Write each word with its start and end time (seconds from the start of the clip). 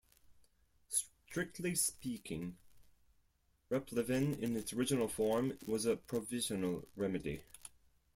Strictly 0.87 1.75
speaking, 1.75 2.57
replevin 3.69 4.33
in 4.33 4.57
its 4.57 4.73
original 4.73 5.07
form 5.07 5.59
was 5.67 5.85
a 5.85 5.95
provisional 5.95 6.87
remedy. 6.95 7.43